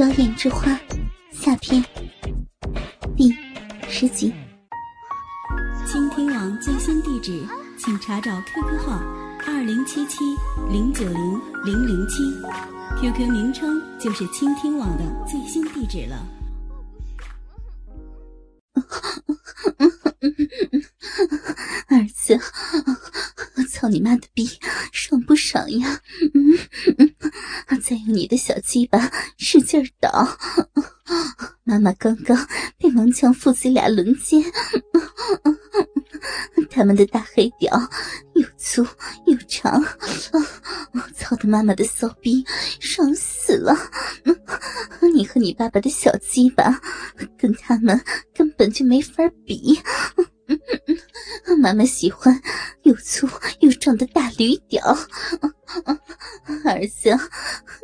[0.00, 0.80] 妖艳之花
[1.30, 1.84] 下篇
[3.14, 3.30] 第
[3.86, 4.32] 十集。
[5.86, 7.46] 倾听网最新地址，
[7.78, 8.98] 请查找 QQ 号
[9.46, 10.24] 二零七七
[10.72, 12.22] 零九零零零七
[12.98, 16.26] ，QQ 名称就是倾听网的最新地址了。
[21.88, 22.38] 儿子，
[23.68, 24.48] 操你妈的逼，
[24.92, 26.00] 爽不爽呀？
[26.32, 26.56] 嗯，
[27.90, 30.28] 再用你的小鸡巴使劲捣。
[31.64, 32.36] 妈妈刚刚
[32.78, 34.40] 被王强父子俩轮奸，
[36.70, 37.76] 他们的大黑屌
[38.36, 38.86] 又粗
[39.26, 39.82] 又长，
[41.16, 42.44] 操的妈妈的骚逼
[42.78, 43.76] 爽死了！
[45.12, 46.80] 你和你爸爸的小鸡巴
[47.36, 48.00] 跟他们
[48.32, 49.76] 根本就没法比。
[51.58, 52.40] 妈妈喜欢
[52.90, 53.28] 又粗
[53.60, 54.82] 又壮的大驴屌，
[56.64, 57.16] 儿子，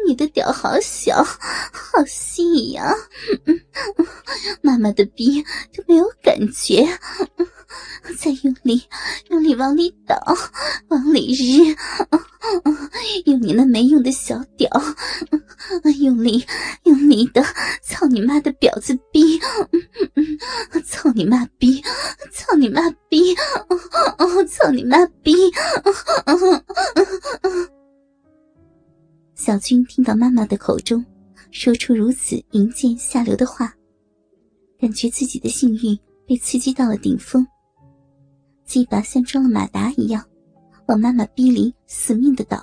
[0.05, 2.93] 你的屌好小，好细呀！
[4.63, 6.85] 妈妈的逼都没有感觉，
[8.17, 8.83] 再用力，
[9.31, 10.17] 用力往里倒，
[10.89, 11.77] 往里日，
[13.25, 14.71] 用你那没用的小屌，
[16.01, 16.45] 用力，
[16.85, 17.43] 用力的
[17.83, 19.39] 操你妈的婊子逼，
[20.85, 21.83] 操你妈逼，
[22.33, 23.35] 操你妈逼，
[24.49, 25.33] 操你妈逼！
[29.35, 31.05] 小军听到妈妈的口中
[31.51, 33.73] 说出如此淫贱下流的话，
[34.81, 37.47] 感觉自己的性欲被刺激到了顶峰，
[38.77, 40.23] 鸡巴像装了马达一样，
[40.87, 42.63] 往妈妈逼里死命的倒。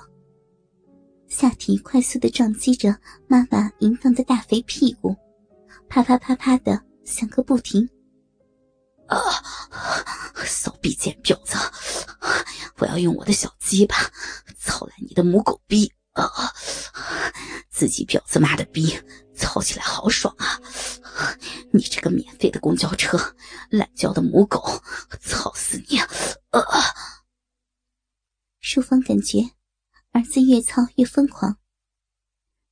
[1.26, 5.12] 下体快速的撞击着妈妈淫荡的大肥屁股，
[5.88, 7.84] 啪啪啪啪的响个不停。
[9.08, 9.18] 啊！
[10.46, 11.56] 骚逼贱婊子！
[12.76, 13.96] 我要用我的小鸡巴
[14.56, 15.92] 操烂你的母狗逼！
[16.12, 16.30] 啊！
[17.70, 18.96] 自己婊子妈的逼，
[19.34, 20.60] 操起来好爽啊！
[21.72, 23.18] 你这个免费的公交车，
[23.70, 24.60] 懒觉的母狗，
[25.20, 25.98] 操死你！
[25.98, 26.60] 啊！
[28.60, 29.50] 淑芳感觉
[30.12, 31.58] 儿子越操越疯狂，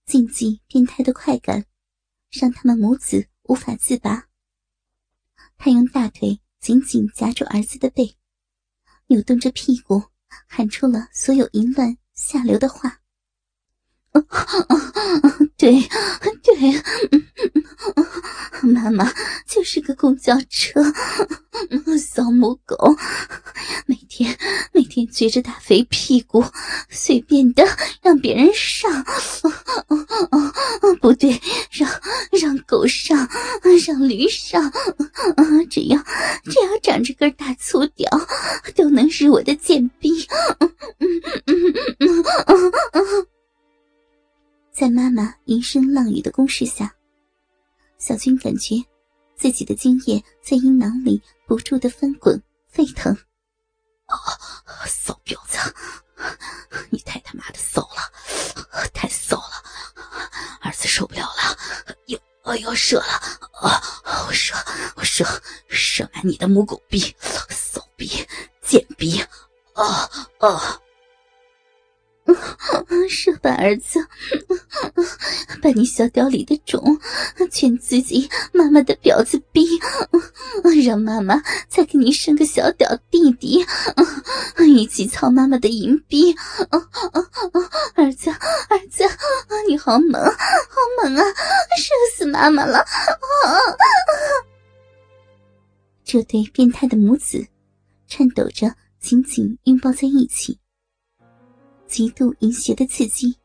[0.06, 1.66] 禁忌变态的快感
[2.30, 4.28] 让他们母子无法自拔。
[5.58, 8.16] 他用大腿紧紧夹住儿子的背，
[9.08, 10.02] 扭动着屁股，
[10.48, 13.01] 喊出了所有淫乱下流的话。
[15.56, 15.80] 对，
[16.42, 16.82] 对，
[18.62, 19.10] 妈妈
[19.46, 20.82] 就是个公交车，
[21.98, 22.76] 小母狗，
[23.86, 24.36] 每天
[24.72, 26.44] 每天撅着大肥屁股，
[26.90, 27.64] 随便的
[28.02, 29.04] 让别人上，
[31.00, 31.40] 不对，
[31.70, 31.88] 让
[32.32, 33.28] 让狗上，
[33.86, 34.70] 让驴上，
[35.70, 35.96] 只要
[36.44, 38.10] 只要长着根大粗屌，
[38.74, 40.26] 都能是我的贱逼。
[44.82, 46.92] 在妈妈淫声浪语的攻势下，
[47.98, 48.74] 小军感觉
[49.36, 53.16] 自己的精液在阴囊里不住的翻滚沸腾。
[54.06, 54.18] 啊，
[54.88, 55.56] 骚婊子，
[56.90, 59.62] 你太他妈的骚了，太骚了，
[60.62, 61.56] 儿子受不了了，
[62.44, 63.04] 要要射了
[63.60, 63.80] 啊！
[64.26, 64.56] 我射，
[64.96, 65.24] 我射，
[65.68, 67.14] 射满你的母狗逼，
[67.48, 68.08] 骚逼，
[68.60, 69.20] 贱逼，
[69.74, 70.10] 啊
[70.40, 70.80] 啊！
[73.08, 73.98] 射吧，儿子，
[75.62, 76.98] 把你小屌里的种
[77.52, 79.64] 全自己妈妈的婊子逼，
[80.84, 83.64] 让妈妈再给你生个小屌弟弟，
[84.58, 86.34] 一起操妈妈的淫逼。
[87.94, 89.04] 儿子，儿子，
[89.68, 90.32] 你好猛，好
[91.00, 91.22] 猛啊！
[91.78, 92.84] 射死妈妈了！
[96.02, 97.46] 这对变态的母子
[98.08, 100.58] 颤抖着，紧紧拥抱在一起。
[101.86, 103.36] 极度淫邪的刺激，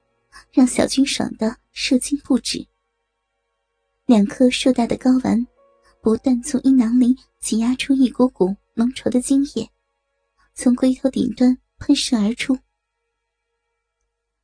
[0.51, 2.67] 让小军爽得射精不止。
[4.05, 5.45] 两颗硕大的睾丸
[6.01, 9.69] 不断从阴囊里挤压出一股股浓稠的精液，
[10.55, 12.57] 从龟头顶端喷射而出。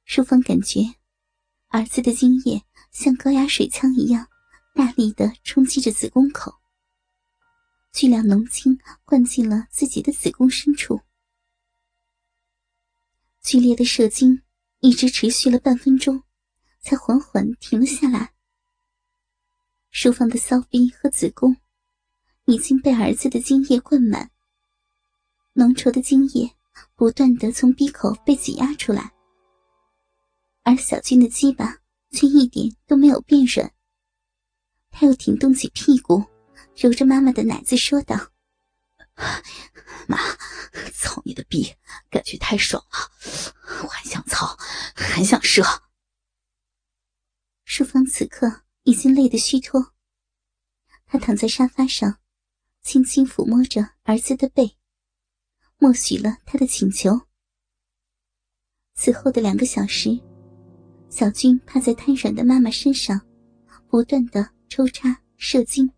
[0.06, 0.82] 淑芳感觉
[1.70, 2.62] 儿子的精液
[2.92, 4.28] 像高压水枪一样，
[4.76, 6.54] 大力的冲击着子宫口，
[7.94, 11.00] 巨量浓精灌进了自己的子宫深处。
[13.42, 14.43] 剧烈的射精
[14.84, 16.22] 一直持续了半分钟，
[16.82, 18.34] 才缓缓停了下来。
[19.92, 21.56] 淑芳的骚逼和子宫
[22.44, 24.30] 已经被儿子的精液灌满，
[25.54, 26.54] 浓稠的精液
[26.96, 29.14] 不断的从鼻口被挤压出来，
[30.64, 31.78] 而小军的鸡巴
[32.12, 33.74] 却一点都没有变软。
[34.92, 36.22] 他又挺动起屁股，
[36.76, 38.18] 揉着妈妈的奶子说道。
[40.08, 40.18] 妈，
[40.94, 41.76] 操你的逼，
[42.10, 44.58] 感觉太爽了，我还想操，
[44.96, 45.64] 还想射。
[47.66, 49.94] 淑芳此刻已经累得虚脱。
[51.06, 52.20] 她躺在沙发上，
[52.82, 54.78] 轻轻抚摸着儿子的背，
[55.78, 57.28] 默许了他的请求。
[58.96, 60.20] 此后的两个小时，
[61.10, 63.20] 小军趴在瘫软的妈妈身上，
[63.88, 65.92] 不断的抽插射精，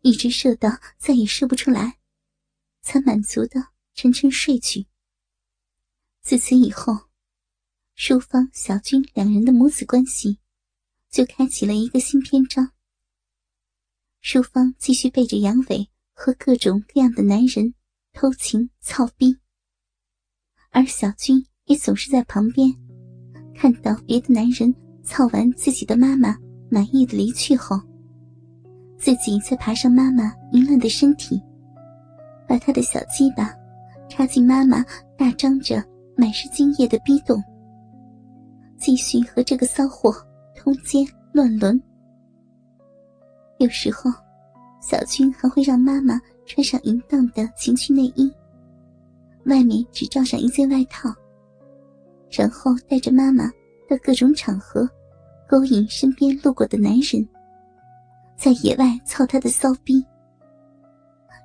[0.00, 1.98] 一直射到再也射不出来，
[2.82, 4.86] 才满足的沉沉睡去。
[6.20, 6.92] 自此以后，
[7.94, 10.38] 淑芳、小军两人的母子关系
[11.10, 12.72] 就开启了一个新篇章。
[14.20, 17.74] 淑芳继续背着杨伟和各种各样的男人
[18.12, 19.36] 偷情操逼，
[20.70, 22.72] 而小军也总是在旁边，
[23.54, 26.38] 看到别的男人操完自己的妈妈
[26.70, 27.76] 满意的离去后，
[28.96, 31.42] 自己再爬上妈妈淫乱的身体，
[32.46, 33.54] 把他的小鸡巴
[34.08, 34.84] 插进妈妈
[35.16, 35.82] 大张着
[36.16, 37.42] 满是精液的逼洞，
[38.76, 40.12] 继续和这个骚货
[40.54, 41.80] 通奸乱伦。
[43.58, 44.10] 有时候，
[44.80, 48.30] 小军还会让妈妈穿上淫荡的情趣内衣，
[49.46, 51.14] 外面只罩上一件外套，
[52.30, 53.46] 然后带着妈妈
[53.88, 54.88] 到各种场合，
[55.48, 57.26] 勾引身边路过的男人，
[58.36, 60.04] 在野外操他的骚逼，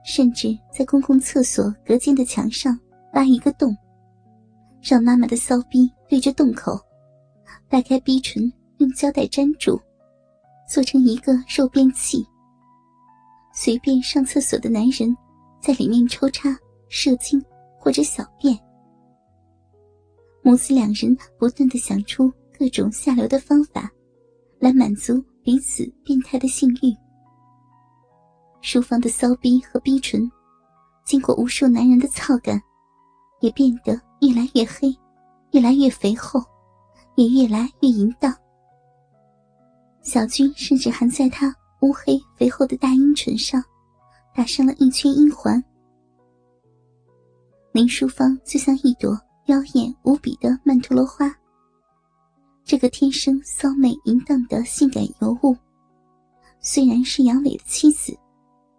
[0.07, 2.79] 甚至在公共厕所隔间的墙上
[3.11, 3.75] 挖一个洞，
[4.81, 6.79] 让妈妈的骚逼对着洞口，
[7.67, 9.77] 掰开逼唇，用胶带粘住。
[10.65, 12.25] 做成一个肉便器，
[13.53, 15.15] 随便上厕所的男人
[15.61, 16.57] 在里面抽插、
[16.87, 17.43] 射精
[17.77, 18.57] 或者小便。
[20.41, 23.91] 母子两人不断的想出各种下流的方法，
[24.59, 26.95] 来满足彼此变态的性欲。
[28.61, 30.29] 淑芳的骚逼和逼唇，
[31.05, 32.61] 经过无数男人的操感，
[33.39, 34.93] 也变得越来越黑，
[35.51, 36.41] 越来越肥厚，
[37.15, 38.33] 也越来越淫荡。
[40.01, 43.63] 小军甚至还在他乌黑肥厚的大阴唇上
[44.33, 45.63] 打上了一圈阴环。
[47.73, 51.33] 林淑芳就像一朵妖艳无比的曼陀罗花。
[52.65, 55.55] 这个天生骚媚淫荡的性感尤物，
[56.59, 58.17] 虽然是杨伟的妻子，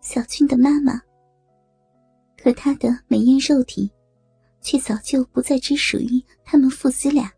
[0.09, 0.99] 小军的妈妈，
[2.43, 3.91] 可他的美艳肉体，
[4.63, 7.31] 却早就不再只属于他们父子俩。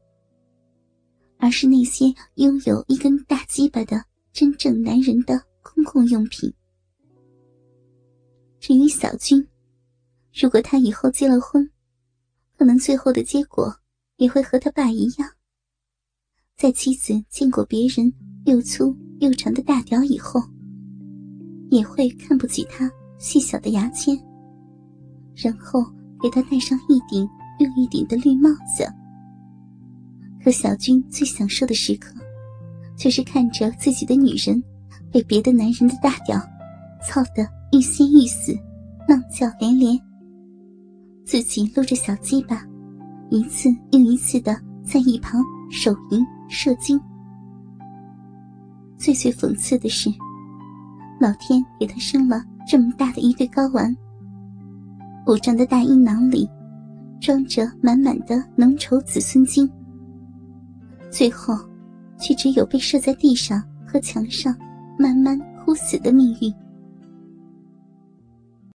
[1.37, 4.01] 而是那些拥有一根大鸡巴的
[4.33, 6.49] 真正男人的公共用品。
[8.61, 9.45] 至于小军，
[10.33, 11.69] 如果他以后结了婚，
[12.57, 13.77] 可能最后的结果
[14.19, 15.29] 也会和他爸一样，
[16.57, 18.15] 在妻子见过别人
[18.45, 20.41] 又粗又长的大屌以后，
[21.71, 24.15] 也会看不起他细小的牙签，
[25.35, 25.83] 然后
[26.21, 27.29] 给他戴上一顶
[27.59, 28.85] 又一顶的绿帽子。
[30.43, 32.15] 可小军最享受的时刻，
[32.97, 34.63] 却是看着自己的女人
[35.11, 36.39] 被别的男人的大屌
[37.07, 38.53] 操得欲仙欲死，
[39.07, 39.99] 浪叫连连。
[41.25, 42.67] 自己露着小鸡巴，
[43.31, 45.41] 一次又一次的在一旁
[45.71, 47.01] 手淫射精。
[48.97, 50.11] 最最讽刺的是，
[51.21, 53.95] 老天给他生了这么大的一对睾丸，
[55.27, 56.49] 鼓胀的大阴囊里
[57.21, 59.71] 装着满满的浓稠子孙精。
[61.11, 61.55] 最后，
[62.19, 64.57] 却只有被射在地上和墙上，
[64.99, 66.51] 慢慢枯死的命运。